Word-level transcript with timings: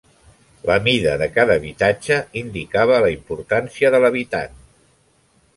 La 0.69 0.77
mida 0.87 1.11
de 1.23 1.27
cada 1.35 1.57
habitatge 1.61 2.19
indicava 2.43 2.99
la 3.05 3.13
importància 3.19 3.93
de 3.97 4.01
l'habitant. 4.07 4.61